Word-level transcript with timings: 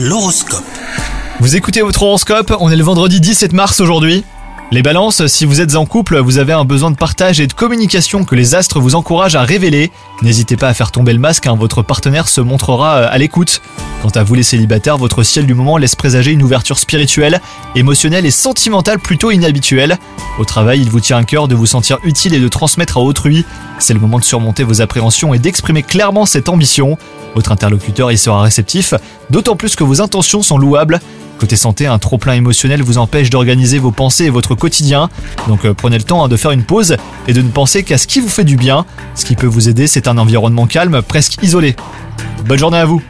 L'horoscope. 0.00 0.62
Vous 1.40 1.56
écoutez 1.56 1.82
votre 1.82 2.04
horoscope, 2.04 2.54
on 2.60 2.70
est 2.70 2.76
le 2.76 2.84
vendredi 2.84 3.20
17 3.20 3.52
mars 3.52 3.80
aujourd'hui. 3.80 4.22
Les 4.70 4.80
balances, 4.80 5.26
si 5.26 5.44
vous 5.44 5.60
êtes 5.60 5.74
en 5.74 5.86
couple, 5.86 6.18
vous 6.18 6.38
avez 6.38 6.52
un 6.52 6.64
besoin 6.64 6.92
de 6.92 6.96
partage 6.96 7.40
et 7.40 7.48
de 7.48 7.52
communication 7.52 8.24
que 8.24 8.36
les 8.36 8.54
astres 8.54 8.78
vous 8.78 8.94
encouragent 8.94 9.34
à 9.34 9.42
révéler. 9.42 9.90
N'hésitez 10.22 10.56
pas 10.56 10.68
à 10.68 10.74
faire 10.74 10.92
tomber 10.92 11.12
le 11.12 11.18
masque, 11.18 11.48
hein, 11.48 11.56
votre 11.58 11.82
partenaire 11.82 12.28
se 12.28 12.40
montrera 12.40 12.98
euh, 12.98 13.08
à 13.10 13.18
l'écoute. 13.18 13.60
Quant 14.02 14.10
à 14.10 14.22
vous 14.22 14.34
les 14.34 14.44
célibataires, 14.44 14.98
votre 14.98 15.24
ciel 15.24 15.46
du 15.46 15.54
moment 15.54 15.78
laisse 15.78 15.96
présager 15.96 16.30
une 16.30 16.44
ouverture 16.44 16.78
spirituelle, 16.78 17.40
émotionnelle 17.74 18.24
et 18.24 18.30
sentimentale 18.30 19.00
plutôt 19.00 19.32
inhabituelle. 19.32 19.98
Au 20.38 20.44
travail, 20.44 20.80
il 20.80 20.90
vous 20.90 21.00
tient 21.00 21.16
à 21.16 21.24
cœur 21.24 21.48
de 21.48 21.56
vous 21.56 21.66
sentir 21.66 21.98
utile 22.04 22.34
et 22.34 22.40
de 22.40 22.46
transmettre 22.46 22.98
à 22.98 23.00
autrui. 23.00 23.44
C'est 23.80 23.94
le 23.94 24.00
moment 24.00 24.20
de 24.20 24.24
surmonter 24.24 24.62
vos 24.62 24.80
appréhensions 24.80 25.34
et 25.34 25.40
d'exprimer 25.40 25.82
clairement 25.82 26.26
cette 26.26 26.48
ambition. 26.48 26.96
Votre 27.38 27.52
interlocuteur 27.52 28.10
y 28.10 28.18
sera 28.18 28.42
réceptif, 28.42 28.94
d'autant 29.30 29.54
plus 29.54 29.76
que 29.76 29.84
vos 29.84 30.00
intentions 30.00 30.42
sont 30.42 30.58
louables. 30.58 30.98
Côté 31.38 31.54
santé, 31.54 31.86
un 31.86 32.00
trop-plein 32.00 32.32
émotionnel 32.32 32.82
vous 32.82 32.98
empêche 32.98 33.30
d'organiser 33.30 33.78
vos 33.78 33.92
pensées 33.92 34.24
et 34.24 34.30
votre 34.30 34.56
quotidien. 34.56 35.08
Donc 35.46 35.64
euh, 35.64 35.72
prenez 35.72 35.98
le 35.98 36.02
temps 36.02 36.24
hein, 36.24 36.28
de 36.28 36.36
faire 36.36 36.50
une 36.50 36.64
pause 36.64 36.96
et 37.28 37.32
de 37.32 37.40
ne 37.40 37.48
penser 37.48 37.84
qu'à 37.84 37.96
ce 37.96 38.08
qui 38.08 38.18
vous 38.18 38.28
fait 38.28 38.42
du 38.42 38.56
bien. 38.56 38.86
Ce 39.14 39.24
qui 39.24 39.36
peut 39.36 39.46
vous 39.46 39.68
aider, 39.68 39.86
c'est 39.86 40.08
un 40.08 40.18
environnement 40.18 40.66
calme, 40.66 41.00
presque 41.00 41.40
isolé. 41.40 41.76
Bonne 42.44 42.58
journée 42.58 42.78
à 42.78 42.86
vous 42.86 43.00